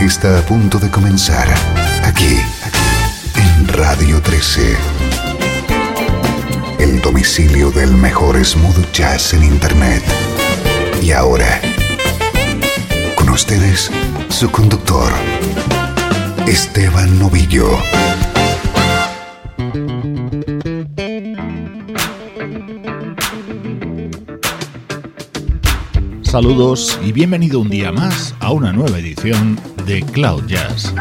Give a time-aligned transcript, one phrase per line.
[0.00, 1.48] Está a punto de comenzar
[2.04, 2.38] aquí,
[3.34, 4.76] en Radio 13.
[6.78, 10.02] El domicilio del mejor smooth jazz en Internet.
[11.02, 11.60] Y ahora,
[13.16, 13.90] con ustedes,
[14.28, 15.12] su conductor,
[16.46, 17.68] Esteban Novillo.
[26.22, 29.58] Saludos y bienvenido un día más a una nueva edición
[29.88, 30.92] de Cloud Jazz.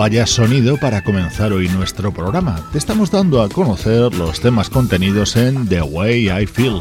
[0.00, 2.66] Vaya sonido para comenzar hoy nuestro programa.
[2.72, 6.80] Te estamos dando a conocer los temas contenidos en The Way I Feel,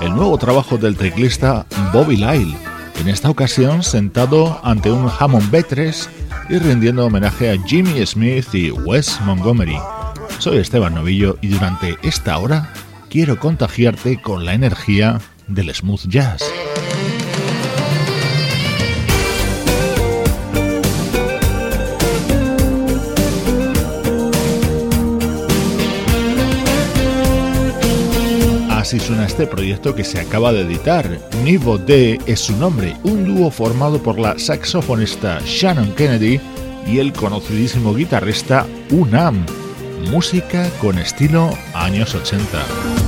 [0.00, 2.56] el nuevo trabajo del teclista Bobby Lyle,
[3.00, 6.08] en esta ocasión sentado ante un Hammond B3
[6.48, 9.76] y rindiendo homenaje a Jimmy Smith y Wes Montgomery.
[10.38, 12.72] Soy Esteban Novillo y durante esta hora
[13.08, 16.44] quiero contagiarte con la energía del smooth jazz.
[28.90, 31.08] Así suena este proyecto que se acaba de editar.
[31.44, 36.40] Nivo D es su nombre, un dúo formado por la saxofonista Shannon Kennedy
[36.88, 39.46] y el conocidísimo guitarrista Unam.
[40.10, 42.99] Música con estilo años 80.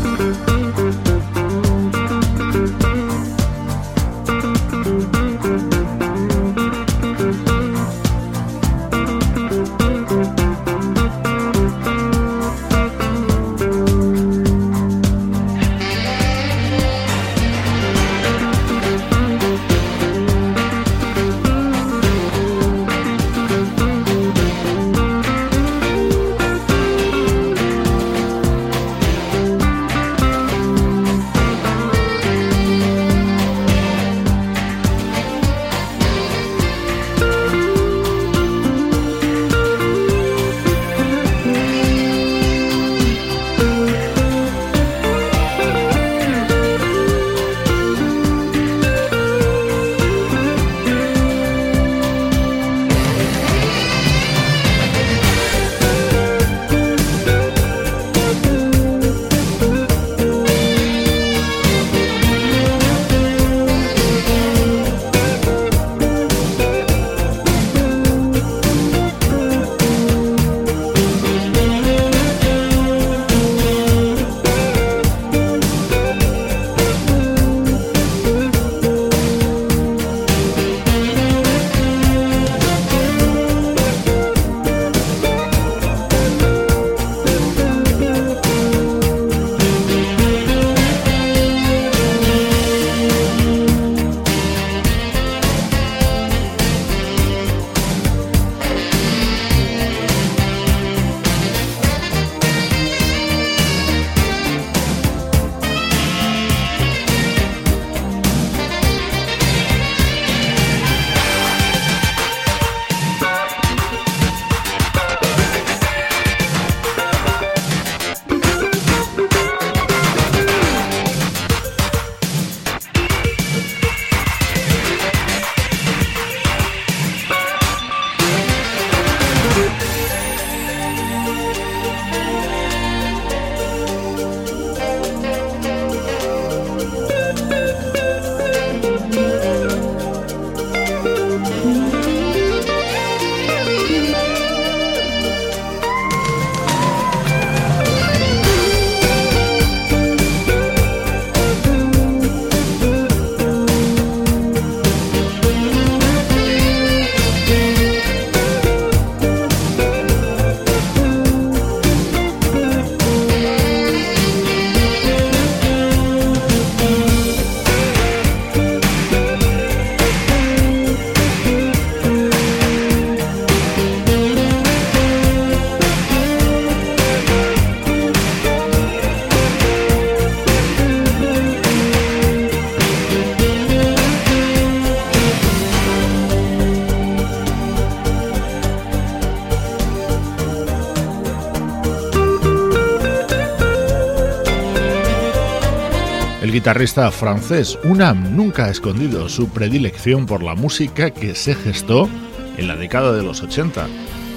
[196.62, 202.08] Guitarrista francés, Unam nunca ha escondido su predilección por la música que se gestó
[202.56, 203.88] en la década de los 80.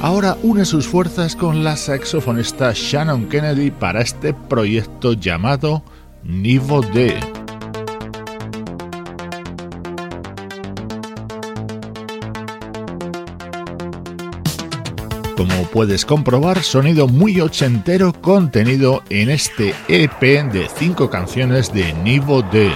[0.01, 5.83] Ahora une sus fuerzas con la saxofonista Shannon Kennedy para este proyecto llamado
[6.23, 7.34] Niveau D.
[15.75, 22.71] puedes comprobar, sonido muy ochentero contenido en este EP de 5 canciones de Nivo D.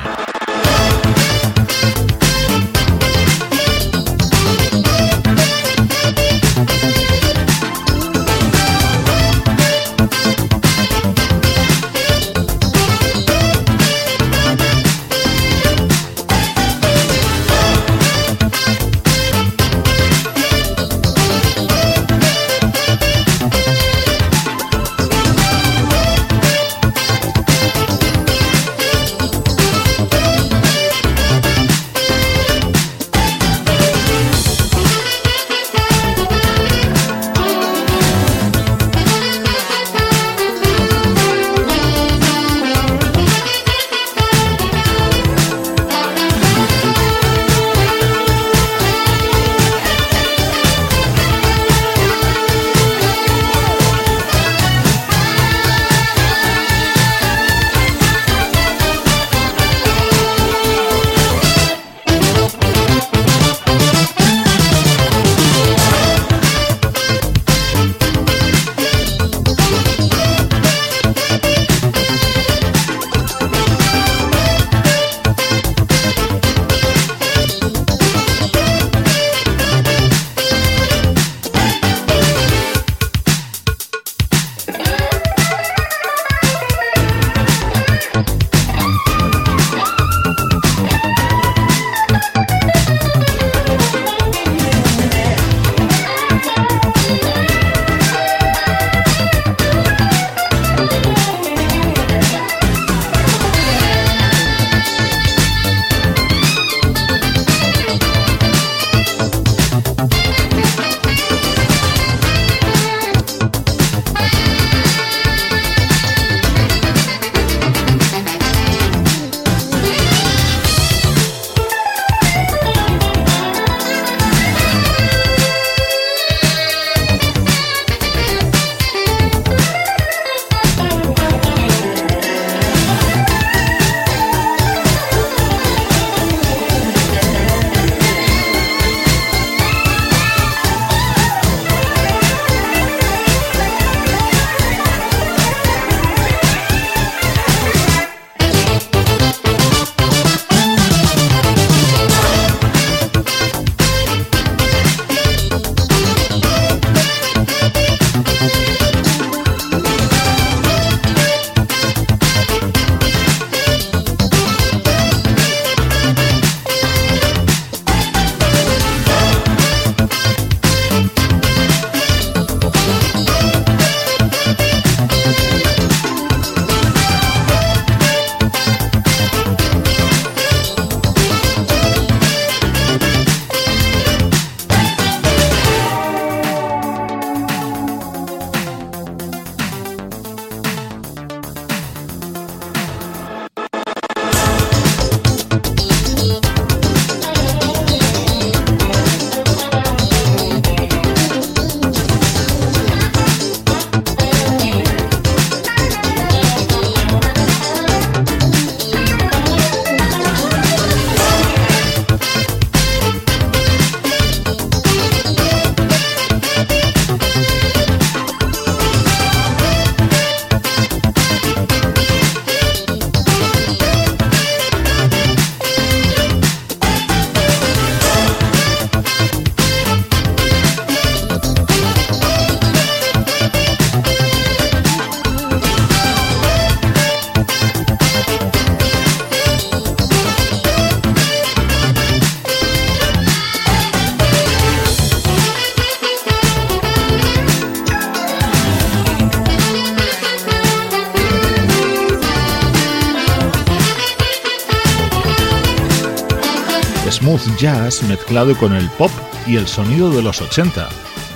[257.59, 259.11] jazz mezclado con el pop
[259.45, 260.87] y el sonido de los 80.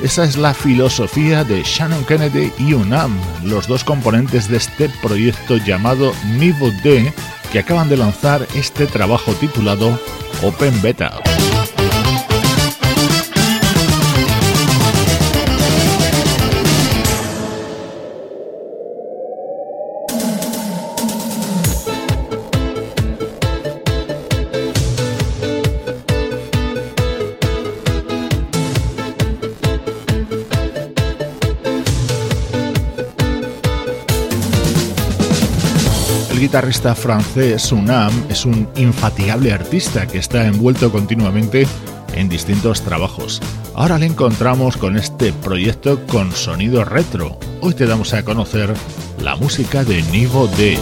[0.01, 5.58] Esa es la filosofía de Shannon Kennedy y Unam, los dos componentes de este proyecto
[5.58, 7.13] llamado Nivo D,
[7.51, 10.00] que acaban de lanzar este trabajo titulado
[10.42, 11.22] Open Beta.
[36.54, 41.66] Guitarrista francés Unam es un infatigable artista que está envuelto continuamente
[42.14, 43.42] en distintos trabajos.
[43.74, 47.40] Ahora le encontramos con este proyecto con sonido retro.
[47.62, 48.72] Hoy te damos a conocer
[49.20, 50.78] la música de Nivo D.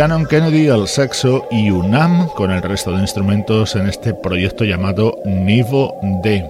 [0.00, 5.18] Shannon Kennedy al saxo y UNAM con el resto de instrumentos en este proyecto llamado
[5.26, 6.42] Nivo D.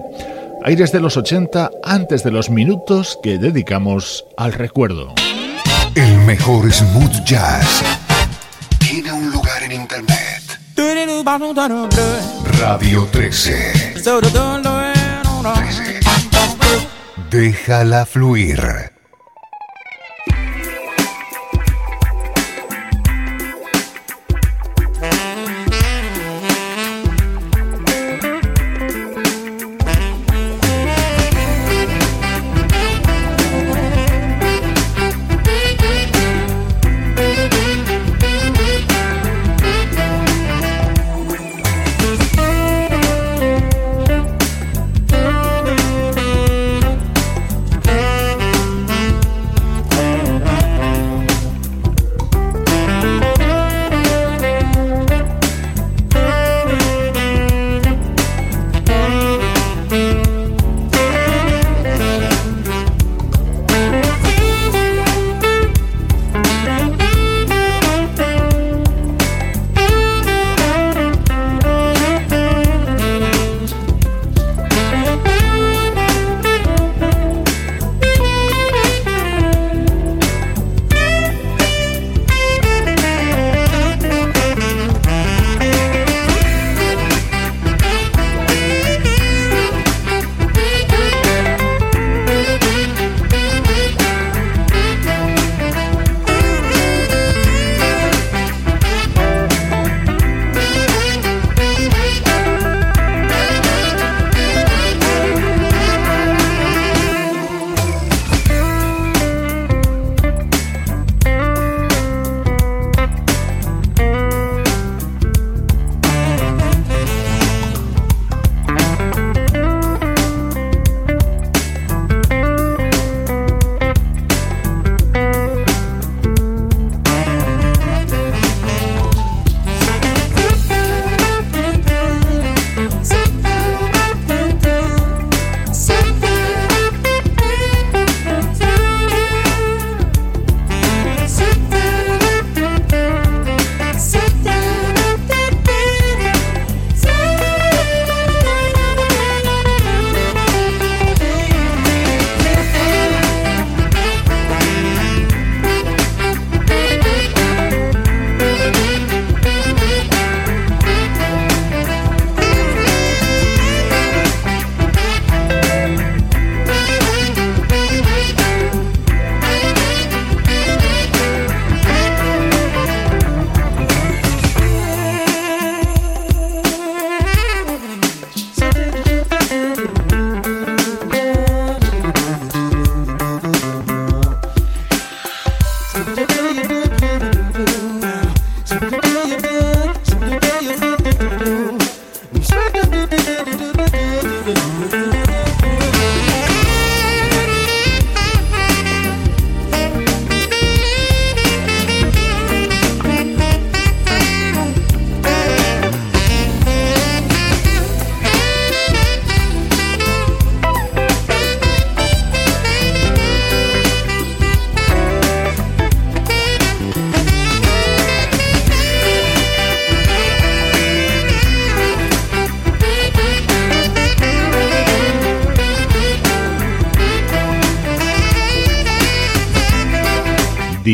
[0.63, 5.13] Aires de los 80 antes de los minutos que dedicamos al recuerdo.
[5.95, 7.83] El mejor smooth jazz
[8.79, 10.43] tiene un lugar en internet.
[12.57, 13.95] Radio 13.
[14.01, 15.99] 13.
[17.29, 18.90] Déjala fluir.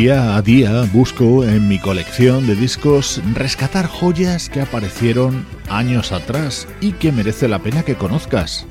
[0.00, 6.68] Día a día busco en mi colección de discos rescatar joyas que aparecieron años atrás
[6.80, 8.64] y que merece la pena que conozcas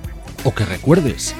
[0.46, 1.36] o que recuerdes.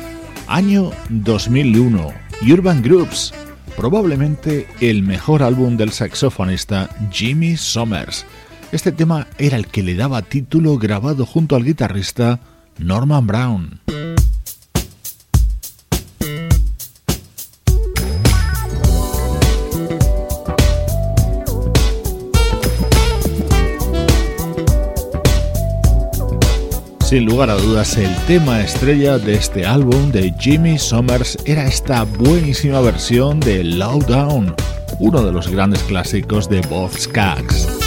[0.46, 2.12] Año 2001,
[2.52, 3.34] Urban Groups,
[3.78, 8.26] probablemente el mejor álbum del saxofonista Jimmy Somers.
[8.74, 12.42] Este tema era el que le daba título grabado junto al guitarrista
[12.78, 13.80] Norman Brown.
[27.08, 32.04] Sin lugar a dudas, el tema estrella de este álbum de Jimmy Summers era esta
[32.04, 34.54] buenísima versión de Low Down,
[35.00, 37.87] uno de los grandes clásicos de Bob Skaggs.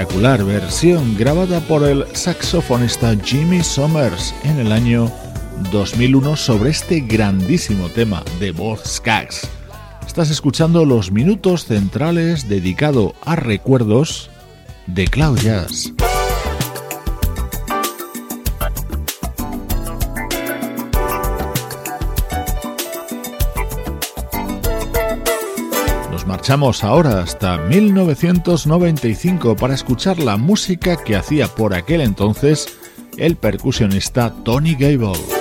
[0.00, 5.12] Espectacular versión grabada por el saxofonista Jimmy Summers en el año
[5.72, 9.46] 2001 sobre este grandísimo tema de voz Skaggs.
[10.06, 14.30] Estás escuchando los minutos centrales dedicado a recuerdos
[14.86, 15.38] de Cloud.
[26.50, 32.66] Marchamos ahora hasta 1995 para escuchar la música que hacía por aquel entonces
[33.18, 35.39] el percusionista Tony Gable.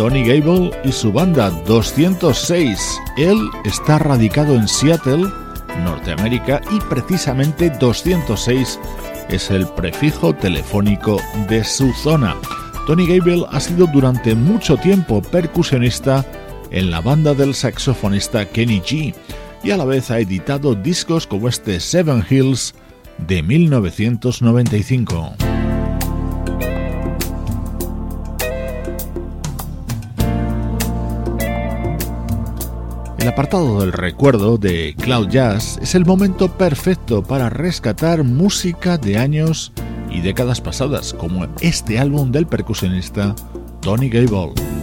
[0.00, 2.98] Tony Gable y su banda 206.
[3.18, 5.26] Él está radicado en Seattle,
[5.84, 8.80] Norteamérica, y precisamente 206
[9.28, 12.34] es el prefijo telefónico de su zona.
[12.86, 16.24] Tony Gable ha sido durante mucho tiempo percusionista
[16.70, 19.14] en la banda del saxofonista Kenny G
[19.62, 22.74] y a la vez ha editado discos como este Seven Hills
[23.18, 25.34] de 1995.
[33.30, 39.72] Apartado del recuerdo de Cloud Jazz es el momento perfecto para rescatar música de años
[40.10, 43.36] y décadas pasadas, como este álbum del percusionista
[43.82, 44.79] Tony Gable.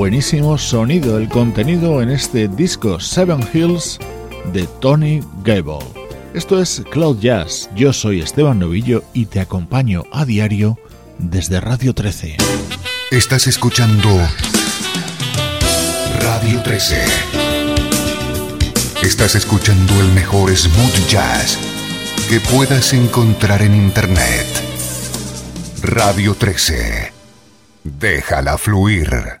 [0.00, 3.98] Buenísimo sonido el contenido en este disco Seven Hills
[4.50, 5.84] de Tony Gable.
[6.32, 10.78] Esto es Cloud Jazz, yo soy Esteban Novillo y te acompaño a diario
[11.18, 12.38] desde Radio 13.
[13.10, 14.08] Estás escuchando
[16.22, 17.04] Radio 13.
[19.02, 21.58] Estás escuchando el mejor smooth jazz
[22.30, 24.46] que puedas encontrar en Internet.
[25.82, 27.12] Radio 13.
[27.84, 29.39] Déjala fluir.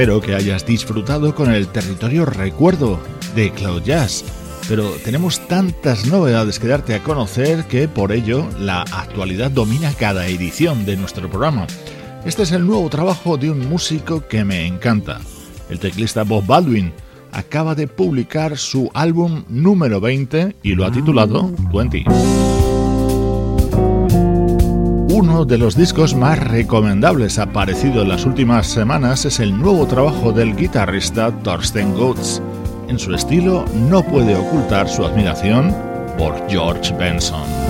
[0.00, 2.98] Espero que hayas disfrutado con el territorio recuerdo
[3.34, 4.24] de Cloud Jazz,
[4.66, 10.26] pero tenemos tantas novedades que darte a conocer que por ello la actualidad domina cada
[10.26, 11.66] edición de nuestro programa.
[12.24, 15.20] Este es el nuevo trabajo de un músico que me encanta.
[15.68, 16.94] El teclista Bob Baldwin
[17.30, 22.04] acaba de publicar su álbum número 20 y lo ha titulado 20.
[25.30, 30.32] Uno de los discos más recomendables aparecido en las últimas semanas es el nuevo trabajo
[30.32, 32.40] del guitarrista Thorsten Goetz.
[32.88, 35.72] En su estilo no puede ocultar su admiración
[36.18, 37.69] por George Benson.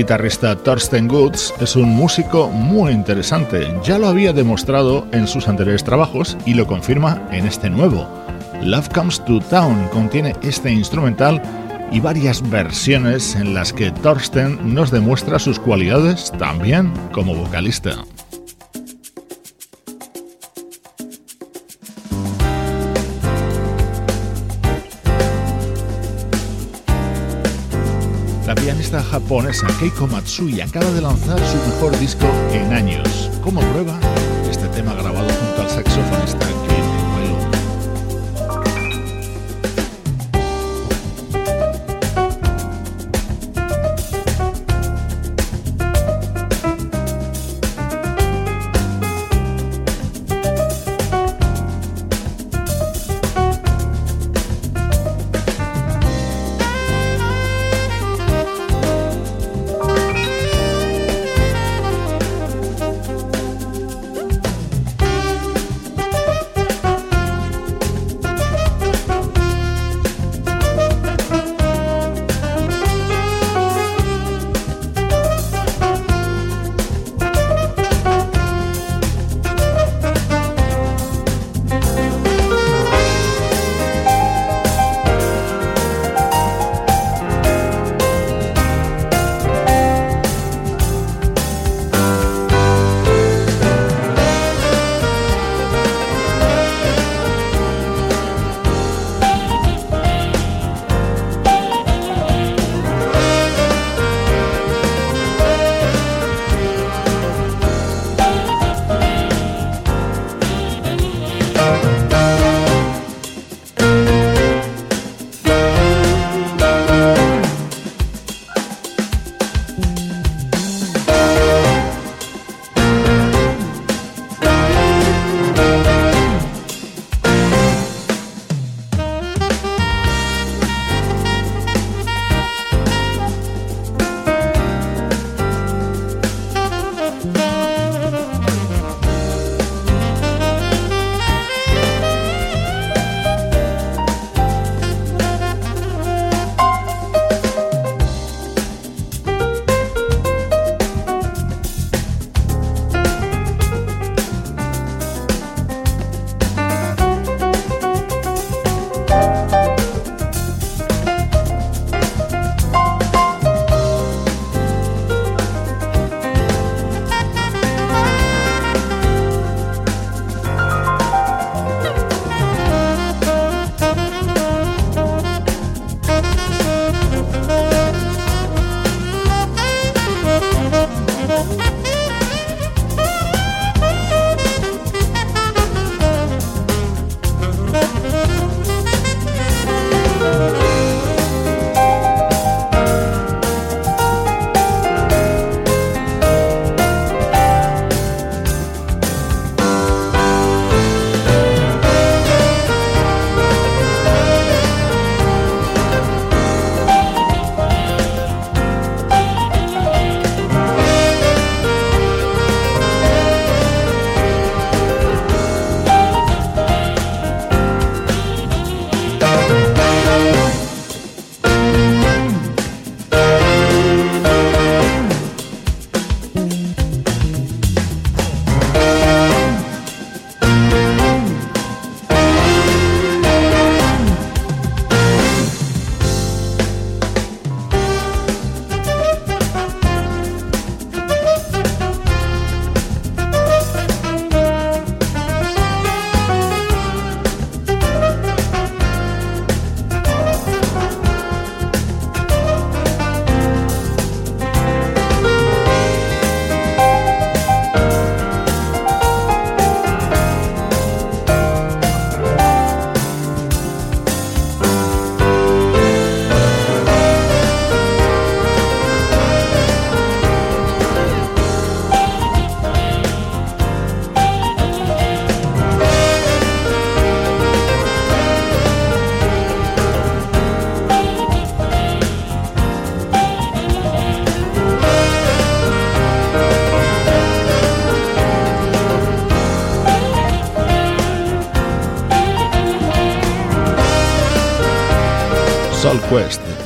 [0.00, 3.68] Guitarrista Thorsten Goods es un músico muy interesante.
[3.84, 8.08] Ya lo había demostrado en sus anteriores trabajos y lo confirma en este nuevo.
[8.62, 11.42] Love Comes to Town contiene este instrumental
[11.92, 17.96] y varias versiones en las que Thorsten nos demuestra sus cualidades también como vocalista.
[29.30, 33.30] Japonesa Keiko Matsui acaba de lanzar su mejor disco en años.
[33.40, 33.96] Como prueba,
[34.50, 36.48] este tema grabado junto al saxofonista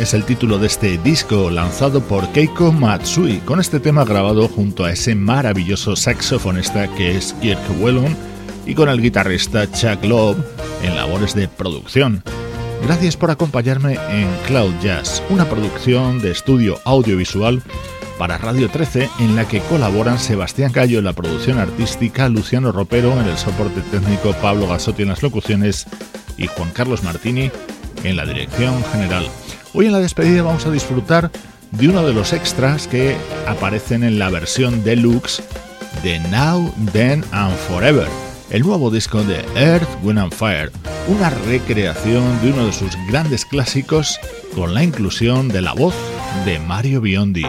[0.05, 4.85] es el título de este disco lanzado por Keiko Matsui, con este tema grabado junto
[4.85, 8.15] a ese maravilloso saxofonista que es Kirk Whelan,
[8.67, 10.37] y con el guitarrista Chuck Love
[10.83, 12.23] en labores de producción.
[12.83, 17.63] Gracias por acompañarme en Cloud Jazz, una producción de estudio audiovisual
[18.19, 23.19] para Radio 13 en la que colaboran Sebastián Gallo en la producción artística, Luciano Ropero
[23.19, 25.87] en el soporte técnico, Pablo Gasotti en las locuciones
[26.37, 27.51] y Juan Carlos Martini
[28.03, 29.27] en la dirección general.
[29.75, 31.31] Hoy en la despedida vamos a disfrutar
[31.73, 33.17] de uno de los extras que
[33.47, 35.43] aparecen en la versión deluxe
[36.03, 38.07] de Now, Then and Forever
[38.51, 40.71] el nuevo disco de Earth, Wind and Fire,
[41.09, 44.21] una recreación de uno de sus grandes clásicos
[44.55, 45.95] con la inclusión de la voz
[46.45, 47.47] de Mario Biondi.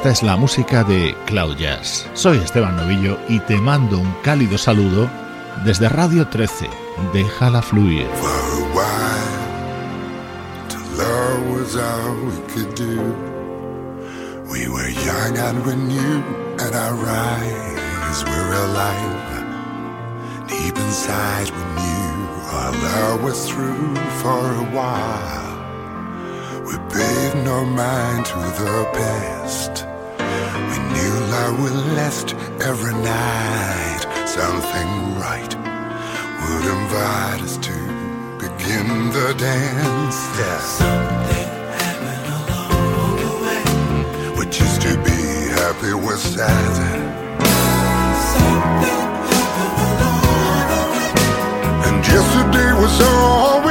[0.00, 1.58] Esta es la música de Cloud.
[2.14, 5.10] Soy Esteban Novillo y te mando un cálido saludo
[5.62, 6.70] desde Radio 13.
[7.12, 8.06] Déjala fluir.
[14.48, 16.22] We were young and we knew
[16.58, 19.44] at our eyes we're alive.
[20.48, 25.50] Deep inside we knew our love was through for a while.
[26.64, 29.89] We paid no mind to the past.
[30.70, 31.14] We knew
[31.58, 34.02] would last every night.
[34.26, 35.52] Something right
[36.42, 37.76] would invite us to
[38.38, 40.18] begin the dance.
[40.38, 40.60] Yeah.
[44.36, 45.20] Something used to be
[45.60, 46.74] happy with sad.
[48.34, 49.00] Something
[49.34, 51.12] happened along the way.
[51.86, 53.69] And yesterday was all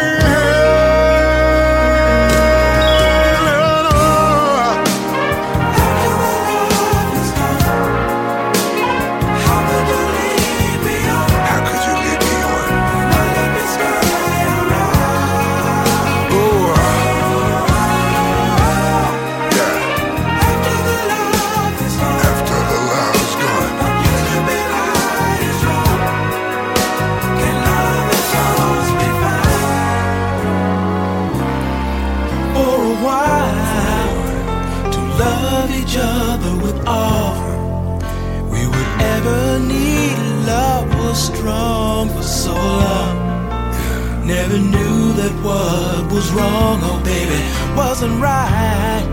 [46.30, 47.40] was wrong, oh baby,
[47.76, 49.06] wasn't right.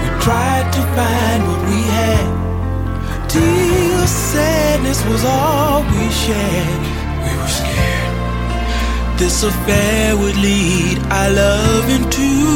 [0.00, 3.28] We tried to find what we had.
[3.28, 6.82] Till sadness was all we shared.
[7.24, 9.18] We were scared.
[9.18, 12.55] This affair would lead our love into